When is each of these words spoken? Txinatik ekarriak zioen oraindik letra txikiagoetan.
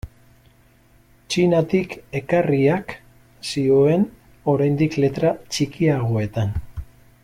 Txinatik 1.33 1.93
ekarriak 2.21 2.97
zioen 3.51 4.09
oraindik 4.55 5.01
letra 5.05 5.39
txikiagoetan. 5.53 6.61